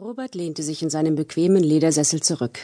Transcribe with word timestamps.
Robert 0.00 0.34
lehnte 0.34 0.62
sich 0.62 0.82
in 0.82 0.88
seinem 0.88 1.14
bequemen 1.14 1.62
Ledersessel 1.62 2.22
zurück. 2.22 2.58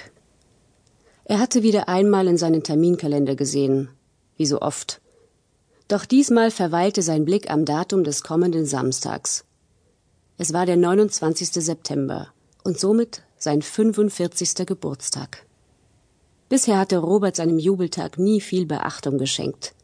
Er 1.27 1.39
hatte 1.39 1.63
wieder 1.63 1.87
einmal 1.87 2.29
in 2.29 2.39
seinen 2.39 2.63
Terminkalender 2.63 3.37
gesehen, 3.37 3.91
wie 4.39 4.47
so 4.47 4.63
oft. 4.63 5.03
Doch 5.87 6.07
diesmal 6.07 6.51
verweilte 6.51 7.03
sein 7.03 7.27
Blick 7.27 7.51
am 7.51 7.67
Datum 7.67 8.05
des 8.05 8.23
kommenden 8.23 8.65
Samstags. 8.65 9.45
Es 10.39 10.55
war 10.55 10.65
der 10.65 10.77
29. 10.77 11.51
September 11.63 12.29
und 12.65 12.81
somit 12.81 13.21
sein 13.37 13.61
45. 13.61 14.67
Geburtstag. 14.67 15.45
Bisher 16.49 16.79
hatte 16.79 16.97
Robert 16.97 17.37
seinem 17.37 17.59
Jubeltag 17.59 18.19
nie 18.19 18.41
viel 18.41 18.65
Beachtung 18.65 19.19
geschenkt. 19.19 19.75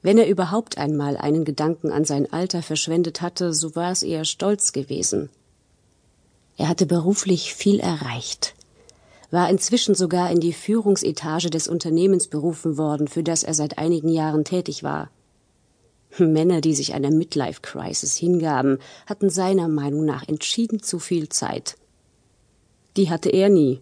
Wenn 0.00 0.16
er 0.16 0.28
überhaupt 0.28 0.78
einmal 0.78 1.16
einen 1.16 1.44
Gedanken 1.44 1.90
an 1.90 2.04
sein 2.04 2.32
Alter 2.32 2.62
verschwendet 2.62 3.20
hatte, 3.20 3.52
so 3.52 3.74
war 3.74 3.90
es 3.90 4.04
eher 4.04 4.24
stolz 4.24 4.70
gewesen. 4.72 5.28
Er 6.56 6.68
hatte 6.68 6.86
beruflich 6.86 7.54
viel 7.54 7.80
erreicht, 7.80 8.54
war 9.30 9.48
inzwischen 9.48 9.94
sogar 9.94 10.30
in 10.30 10.40
die 10.40 10.52
Führungsetage 10.52 11.50
des 11.50 11.66
Unternehmens 11.66 12.28
berufen 12.28 12.76
worden, 12.76 13.08
für 13.08 13.22
das 13.22 13.42
er 13.42 13.54
seit 13.54 13.78
einigen 13.78 14.08
Jahren 14.08 14.44
tätig 14.44 14.82
war. 14.82 15.10
Männer, 16.18 16.60
die 16.60 16.74
sich 16.74 16.92
einer 16.92 17.10
Midlife-Crisis 17.10 18.16
hingaben, 18.16 18.78
hatten 19.06 19.30
seiner 19.30 19.68
Meinung 19.68 20.04
nach 20.04 20.28
entschieden 20.28 20.82
zu 20.82 20.98
viel 20.98 21.30
Zeit. 21.30 21.76
Die 22.96 23.08
hatte 23.08 23.30
er 23.30 23.48
nie. 23.48 23.80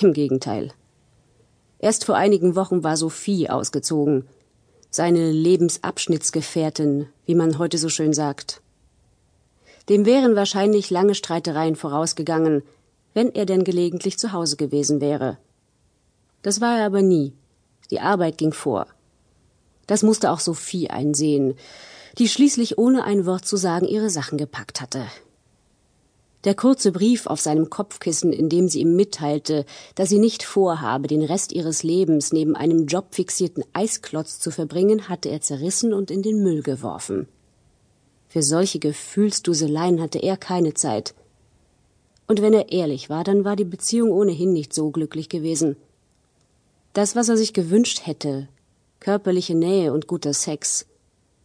Im 0.00 0.12
Gegenteil. 0.12 0.72
Erst 1.78 2.04
vor 2.04 2.16
einigen 2.16 2.54
Wochen 2.54 2.84
war 2.84 2.96
Sophie 2.96 3.48
ausgezogen, 3.48 4.26
seine 4.90 5.30
Lebensabschnittsgefährtin, 5.30 7.06
wie 7.24 7.34
man 7.34 7.58
heute 7.58 7.78
so 7.78 7.88
schön 7.88 8.12
sagt. 8.12 8.60
Dem 9.88 10.04
wären 10.04 10.36
wahrscheinlich 10.36 10.90
lange 10.90 11.14
Streitereien 11.14 11.76
vorausgegangen, 11.76 12.62
wenn 13.14 13.34
er 13.34 13.46
denn 13.46 13.64
gelegentlich 13.64 14.18
zu 14.18 14.32
Hause 14.32 14.56
gewesen 14.56 15.00
wäre. 15.00 15.38
Das 16.42 16.60
war 16.60 16.78
er 16.78 16.86
aber 16.86 17.02
nie. 17.02 17.32
Die 17.90 18.00
Arbeit 18.00 18.38
ging 18.38 18.52
vor. 18.52 18.86
Das 19.86 20.02
musste 20.02 20.30
auch 20.30 20.40
Sophie 20.40 20.90
einsehen, 20.90 21.54
die 22.18 22.28
schließlich 22.28 22.76
ohne 22.76 23.04
ein 23.04 23.24
Wort 23.24 23.46
zu 23.46 23.56
sagen 23.56 23.86
ihre 23.86 24.10
Sachen 24.10 24.36
gepackt 24.36 24.80
hatte. 24.80 25.06
Der 26.44 26.54
kurze 26.54 26.92
Brief 26.92 27.26
auf 27.26 27.40
seinem 27.40 27.68
Kopfkissen, 27.68 28.32
in 28.32 28.48
dem 28.48 28.68
sie 28.68 28.80
ihm 28.80 28.94
mitteilte, 28.94 29.64
dass 29.96 30.08
sie 30.08 30.18
nicht 30.18 30.44
vorhabe, 30.44 31.08
den 31.08 31.22
Rest 31.22 31.52
ihres 31.52 31.82
Lebens 31.82 32.32
neben 32.32 32.54
einem 32.54 32.86
jobfixierten 32.86 33.64
Eisklotz 33.72 34.38
zu 34.38 34.50
verbringen, 34.50 35.08
hatte 35.08 35.30
er 35.30 35.40
zerrissen 35.40 35.92
und 35.92 36.10
in 36.10 36.22
den 36.22 36.42
Müll 36.42 36.62
geworfen. 36.62 37.26
Für 38.28 38.42
solche 38.42 38.78
Gefühlsduseleien 38.78 40.00
hatte 40.00 40.18
er 40.18 40.36
keine 40.36 40.74
Zeit. 40.74 41.14
Und 42.26 42.42
wenn 42.42 42.52
er 42.52 42.70
ehrlich 42.70 43.08
war, 43.08 43.24
dann 43.24 43.44
war 43.44 43.56
die 43.56 43.64
Beziehung 43.64 44.10
ohnehin 44.10 44.52
nicht 44.52 44.74
so 44.74 44.90
glücklich 44.90 45.28
gewesen. 45.28 45.76
Das, 46.92 47.16
was 47.16 47.28
er 47.28 47.36
sich 47.36 47.54
gewünscht 47.54 48.06
hätte, 48.06 48.48
körperliche 49.00 49.54
Nähe 49.54 49.92
und 49.92 50.06
guter 50.06 50.34
Sex, 50.34 50.86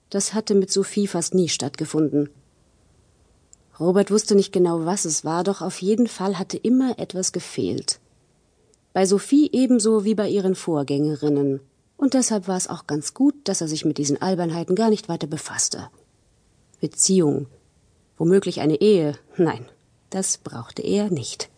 das 0.09 0.33
hatte 0.33 0.55
mit 0.55 0.71
Sophie 0.71 1.07
fast 1.07 1.33
nie 1.33 1.47
stattgefunden. 1.47 2.29
Robert 3.79 4.11
wusste 4.11 4.35
nicht 4.35 4.51
genau, 4.51 4.85
was 4.85 5.05
es 5.05 5.25
war, 5.25 5.43
doch 5.43 5.61
auf 5.61 5.81
jeden 5.81 6.07
Fall 6.07 6.37
hatte 6.37 6.57
immer 6.57 6.99
etwas 6.99 7.31
gefehlt. 7.31 7.99
Bei 8.93 9.05
Sophie 9.05 9.49
ebenso 9.51 10.03
wie 10.03 10.13
bei 10.13 10.29
ihren 10.29 10.53
Vorgängerinnen. 10.53 11.61
Und 11.97 12.13
deshalb 12.13 12.47
war 12.47 12.57
es 12.57 12.67
auch 12.67 12.85
ganz 12.85 13.13
gut, 13.13 13.33
dass 13.45 13.61
er 13.61 13.67
sich 13.67 13.85
mit 13.85 13.97
diesen 13.97 14.21
Albernheiten 14.21 14.75
gar 14.75 14.89
nicht 14.89 15.09
weiter 15.09 15.27
befasste. 15.27 15.89
Beziehung, 16.83 17.47
womöglich 18.17 18.59
eine 18.59 18.81
Ehe, 18.81 19.17
nein, 19.37 19.65
das 20.09 20.37
brauchte 20.37 20.81
er 20.81 21.09
nicht. 21.09 21.49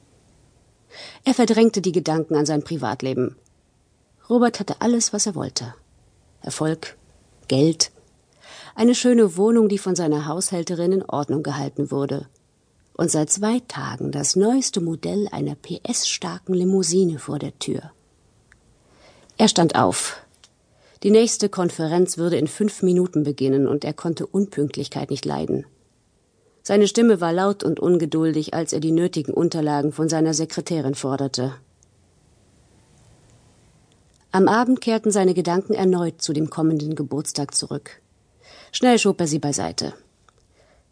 Er 1.23 1.33
verdrängte 1.33 1.81
die 1.81 1.91
Gedanken 1.91 2.35
an 2.35 2.45
sein 2.45 2.63
Privatleben. 2.63 3.35
Robert 4.29 4.59
hatte 4.59 4.81
alles, 4.81 5.13
was 5.13 5.25
er 5.25 5.33
wollte. 5.33 5.73
Erfolg, 6.41 6.95
Geld, 7.47 7.91
eine 8.75 8.93
schöne 8.93 9.35
Wohnung, 9.35 9.67
die 9.67 9.79
von 9.79 9.95
seiner 9.95 10.27
Haushälterin 10.27 10.91
in 10.91 11.01
Ordnung 11.03 11.41
gehalten 11.41 11.89
wurde. 11.89 12.27
Und 12.93 13.09
seit 13.09 13.31
zwei 13.31 13.61
Tagen 13.67 14.11
das 14.11 14.35
neueste 14.35 14.79
Modell 14.79 15.27
einer 15.31 15.55
PS-starken 15.55 16.53
Limousine 16.53 17.17
vor 17.17 17.39
der 17.39 17.57
Tür. 17.57 17.91
Er 19.39 19.47
stand 19.47 19.73
auf, 19.73 20.21
die 21.05 21.11
nächste 21.11 21.49
Konferenz 21.49 22.17
würde 22.17 22.35
in 22.35 22.47
fünf 22.47 22.81
Minuten 22.81 23.21
beginnen, 23.21 23.67
und 23.67 23.85
er 23.85 23.93
konnte 23.93 24.25
Unpünktlichkeit 24.25 25.11
nicht 25.11 25.23
leiden. 25.23 25.67
Seine 26.63 26.87
Stimme 26.87 27.21
war 27.21 27.31
laut 27.31 27.63
und 27.63 27.79
ungeduldig, 27.79 28.55
als 28.55 28.73
er 28.73 28.79
die 28.79 28.91
nötigen 28.91 29.31
Unterlagen 29.31 29.91
von 29.91 30.09
seiner 30.09 30.33
Sekretärin 30.33 30.95
forderte. 30.95 31.53
Am 34.31 34.47
Abend 34.47 34.81
kehrten 34.81 35.11
seine 35.11 35.35
Gedanken 35.35 35.75
erneut 35.75 36.23
zu 36.23 36.33
dem 36.33 36.49
kommenden 36.49 36.95
Geburtstag 36.95 37.53
zurück. 37.53 38.01
Schnell 38.71 38.97
schob 38.97 39.21
er 39.21 39.27
sie 39.27 39.37
beiseite. 39.37 39.93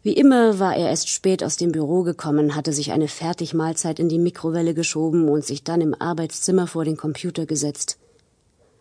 Wie 0.04 0.12
immer 0.12 0.60
war 0.60 0.76
er 0.76 0.90
erst 0.90 1.08
spät 1.08 1.42
aus 1.42 1.56
dem 1.56 1.72
Büro 1.72 2.04
gekommen, 2.04 2.54
hatte 2.54 2.72
sich 2.72 2.92
eine 2.92 3.08
Fertigmahlzeit 3.08 3.98
in 3.98 4.08
die 4.08 4.20
Mikrowelle 4.20 4.74
geschoben 4.74 5.28
und 5.28 5.44
sich 5.44 5.64
dann 5.64 5.80
im 5.80 5.92
Arbeitszimmer 5.92 6.68
vor 6.68 6.84
den 6.84 6.96
Computer 6.96 7.46
gesetzt. 7.46 7.98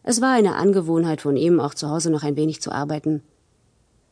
Es 0.04 0.22
war 0.22 0.34
eine 0.34 0.56
Angewohnheit 0.56 1.22
von 1.22 1.38
ihm, 1.38 1.60
auch 1.60 1.74
zu 1.74 1.90
Hause 1.90 2.10
noch 2.12 2.24
ein 2.24 2.36
wenig 2.36 2.62
zu 2.62 2.72
arbeiten. 2.72 3.24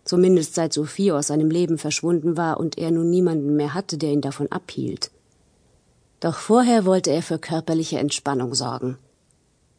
Zumindest 0.06 0.56
seit 0.56 0.74
Sophie 0.74 1.12
aus 1.12 1.28
seinem 1.28 1.52
Leben 1.52 1.78
verschwunden 1.78 2.38
war 2.38 2.60
und 2.60 2.78
er 2.78 2.92
nun 2.92 3.10
niemanden 3.10 3.56
mehr 3.56 3.74
hatte, 3.74 3.98
der 3.98 4.12
ihn 4.12 4.22
davon 4.22 4.52
abhielt. 4.52 5.12
Doch 6.22 6.38
vorher 6.38 6.86
wollte 6.86 7.12
er 7.12 7.22
für 7.22 7.38
körperliche 7.38 8.00
Entspannung 8.00 8.56
sorgen. 8.56 8.98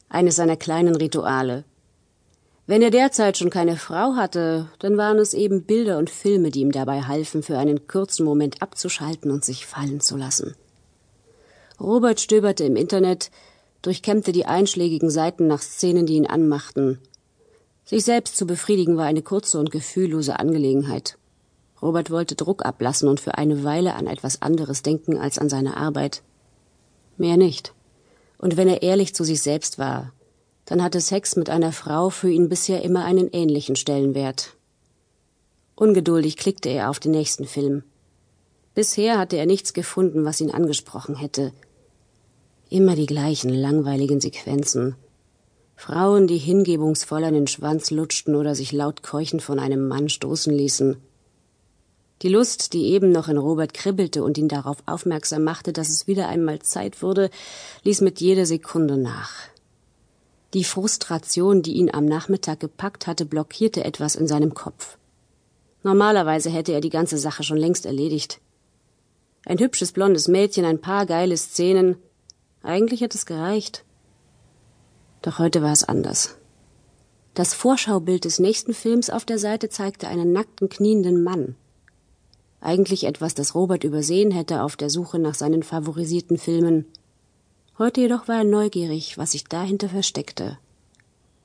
Eines 0.09 0.37
seiner 0.37 0.57
kleinen 0.57 0.95
Rituale. 0.95 1.65
Wenn 2.67 2.83
er 2.83 2.91
derzeit 2.91 3.39
schon 3.39 3.51
keine 3.51 3.77
Frau 3.77 4.15
hatte, 4.15 4.69
dann 4.79 4.97
waren 4.97 5.19
es 5.19 5.35
eben 5.35 5.65
Bilder 5.65 5.99
und 5.99 6.11
Filme, 6.11 6.51
die 6.51 6.61
ihm 6.61 6.73
dabei 6.73 7.03
halfen, 7.03 7.43
für 7.43 7.59
einen 7.59 7.89
kurzen 7.89 8.25
Moment 8.25 8.63
abzuschalten 8.63 9.31
und 9.31 9.45
sich 9.45 9.67
fallen 9.67 10.01
zu 10.01 10.17
lassen. 10.17 10.55
Robert 11.81 12.21
stöberte 12.21 12.65
im 12.65 12.77
Internet, 12.77 13.31
durchkämmte 13.83 14.33
die 14.33 14.47
einschlägigen 14.47 15.11
Seiten 15.11 15.47
nach 15.47 15.61
Szenen, 15.61 16.07
die 16.07 16.15
ihn 16.15 16.27
anmachten. 16.27 16.99
Sich 17.85 18.05
selbst 18.05 18.37
zu 18.37 18.47
befriedigen 18.47 18.97
war 18.97 19.07
eine 19.07 19.23
kurze 19.23 19.59
und 19.59 19.71
gefühllose 19.71 20.39
Angelegenheit. 20.39 21.19
Robert 21.83 22.11
wollte 22.11 22.37
Druck 22.37 22.65
ablassen 22.65 23.09
und 23.09 23.19
für 23.19 23.37
eine 23.37 23.65
Weile 23.65 23.95
an 23.95 24.07
etwas 24.07 24.41
anderes 24.41 24.83
denken 24.83 25.19
als 25.19 25.39
an 25.39 25.49
seine 25.49 25.77
Arbeit. 25.77 26.23
Mehr 27.17 27.37
nicht. 27.37 27.75
Und 28.39 28.57
wenn 28.57 28.69
er 28.69 28.83
ehrlich 28.83 29.15
zu 29.15 29.25
sich 29.25 29.43
selbst 29.43 29.79
war, 29.79 30.13
dann 30.65 30.83
hatte 30.83 31.01
Sex 31.01 31.35
mit 31.35 31.51
einer 31.51 31.73
Frau 31.73 32.09
für 32.09 32.31
ihn 32.31 32.49
bisher 32.49 32.83
immer 32.83 33.05
einen 33.05 33.29
ähnlichen 33.33 33.75
Stellenwert. 33.75 34.57
Ungeduldig 35.75 36.37
klickte 36.37 36.69
er 36.69 36.89
auf 36.89 37.01
den 37.01 37.11
nächsten 37.11 37.47
Film. 37.47 37.83
Bisher 38.75 39.19
hatte 39.19 39.37
er 39.37 39.47
nichts 39.47 39.75
gefunden, 39.75 40.25
was 40.25 40.41
ihn 40.41 40.51
angesprochen 40.51 41.17
hätte, 41.17 41.53
Immer 42.73 42.97
die 42.97 43.05
gleichen 43.05 43.51
langweiligen 43.51 44.19
Sequenzen. 44.19 44.95
Frauen, 45.77 46.27
die 46.27 46.39
hingebungsvoll 46.39 47.23
an 47.23 47.35
den 47.35 47.47
Schwanz 47.47 47.91
lutschten 47.91 48.35
oder 48.35 48.55
sich 48.55 48.73
laut 48.73 49.03
keuchend 49.03 49.43
von 49.43 49.59
einem 49.59 49.89
Mann 49.89 50.09
stoßen 50.09 50.51
ließen. 50.51 50.97
Die 52.23 52.31
Lust, 52.31 52.73
die 52.73 52.87
eben 52.87 53.13
noch 53.13 53.29
in 53.29 53.37
Robert 53.37 53.75
kribbelte 53.75 54.25
und 54.25 54.39
ihn 54.39 54.49
darauf 54.49 54.79
aufmerksam 54.87 55.45
machte, 55.45 55.75
dass 55.75 55.91
es 55.91 56.07
wieder 56.07 56.29
einmal 56.29 56.61
Zeit 56.61 57.03
wurde, 57.03 57.29
ließ 57.83 58.01
mit 58.01 58.23
jeder 58.23 58.47
Sekunde 58.47 58.97
nach. 58.97 59.35
Die 60.55 60.65
Frustration, 60.65 61.61
die 61.61 61.75
ihn 61.75 61.93
am 61.93 62.07
Nachmittag 62.07 62.61
gepackt 62.61 63.07
hatte, 63.07 63.27
blockierte 63.27 63.85
etwas 63.85 64.17
in 64.17 64.27
seinem 64.27 64.55
Kopf. 64.55 64.97
Normalerweise 65.83 66.49
hätte 66.49 66.73
er 66.73 66.81
die 66.81 66.89
ganze 66.89 67.19
Sache 67.19 67.43
schon 67.43 67.59
längst 67.59 67.85
erledigt. 67.85 68.41
Ein 69.45 69.59
hübsches 69.59 69.93
blondes 69.93 70.27
Mädchen, 70.27 70.65
ein 70.65 70.81
paar 70.81 71.05
geile 71.05 71.37
Szenen, 71.37 71.97
eigentlich 72.63 73.01
hätte 73.01 73.19
es 73.19 73.27
gereicht. 73.27 73.85
Doch 75.23 75.39
heute 75.39 75.63
war 75.63 75.73
es 75.73 75.85
anders. 75.85 76.37
Das 77.35 77.55
Vorschaubild 77.55 78.25
des 78.25 78.39
nächsten 78.39 78.75
Films 78.75 79.09
auf 79.09 79.25
der 79.25 79.39
Seite 79.39 79.69
zeigte 79.69 80.09
einen 80.09 80.33
nackten, 80.33 80.69
knienden 80.69 81.23
Mann. 81.23 81.57
Eigentlich 82.61 83.05
etwas, 83.05 83.35
das 83.35 83.55
Robert 83.55 83.85
übersehen 83.85 84.31
hätte 84.31 84.63
auf 84.63 84.77
der 84.77 84.91
Suche 84.91 85.19
nach 85.19 85.35
seinen 85.35 85.63
favorisierten 85.63 86.39
Filmen. 86.39 86.87
Heute 87.79 88.03
jedoch 88.03 88.29
war 88.29 88.39
er 88.39 88.45
neugierig, 88.45 89.19
was 89.19 89.33
sich 89.33 89.45
dahinter 89.45 89.89
versteckte. 89.89 90.59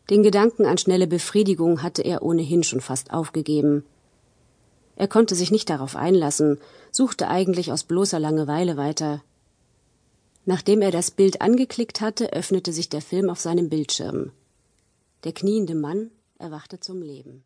Den 0.09 0.23
Gedanken 0.23 0.65
an 0.65 0.77
schnelle 0.77 1.07
Befriedigung 1.07 1.81
hatte 1.83 2.01
er 2.01 2.21
ohnehin 2.21 2.63
schon 2.63 2.81
fast 2.81 3.11
aufgegeben. 3.11 3.83
Er 4.95 5.07
konnte 5.07 5.35
sich 5.35 5.51
nicht 5.51 5.69
darauf 5.69 5.95
einlassen, 5.95 6.59
suchte 6.91 7.27
eigentlich 7.27 7.71
aus 7.71 7.83
bloßer 7.83 8.19
Langeweile 8.19 8.77
weiter. 8.77 9.21
Nachdem 10.47 10.81
er 10.81 10.91
das 10.91 11.11
Bild 11.11 11.41
angeklickt 11.41 11.99
hatte, 11.99 12.31
öffnete 12.31 12.71
sich 12.71 12.87
der 12.87 13.01
Film 13.01 13.29
auf 13.29 13.37
seinem 13.37 13.67
Bildschirm. 13.67 14.31
Der 15.25 15.33
kniende 15.33 15.75
Mann 15.75 16.09
erwachte 16.39 16.79
zum 16.79 17.01
Leben. 17.01 17.43